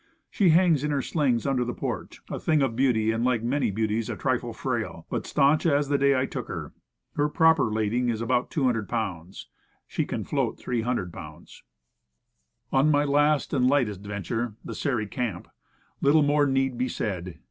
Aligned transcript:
She 0.31 0.49
hangs 0.49 0.83
in 0.83 0.89
her 0.89 1.03
slings 1.03 1.45
under 1.45 1.63
the 1.63 1.75
porch, 1.75 2.21
a 2.27 2.39
thing 2.39 2.63
of 2.63 2.75
beauty 2.75 3.11
and, 3.11 3.23
like 3.23 3.43
many 3.43 3.69
beauties, 3.69 4.09
a 4.09 4.15
trifle 4.15 4.51
frail 4.51 5.05
but 5.11 5.27
staunch 5.27 5.67
as 5.67 5.89
the 5.89 5.97
day 5.99 6.19
I 6.19 6.25
took 6.25 6.47
her. 6.47 6.73
Her 7.17 7.29
proper 7.29 7.65
lading 7.71 8.09
is 8.09 8.19
about 8.19 8.49
200 8.49 8.89
pounds. 8.89 9.47
She 9.85 10.05
can 10.07 10.23
float 10.23 10.57
300 10.57 11.13
pounds. 11.13 11.61
Of 12.71 12.87
my 12.87 13.03
last 13.03 13.53
and 13.53 13.67
lightest 13.67 14.01
venture, 14.01 14.55
the 14.65 14.73
Sairy 14.73 15.05
Gamp, 15.05 15.47
little 16.01 16.23
more 16.23 16.47
need 16.47 16.79
be 16.79 16.89
said. 16.89 17.37